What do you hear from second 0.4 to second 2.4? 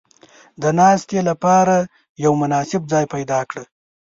•د ناستې لپاره یو